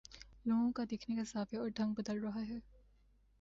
لوگوں 0.45 0.71
کا 0.71 0.83
دیکھنے 0.91 1.15
کا 1.15 1.23
زاویہ 1.27 1.59
اور 1.59 1.69
ڈھنگ 1.75 1.93
بدل 1.97 2.23
رہا 2.23 2.41
ہے 2.41 2.59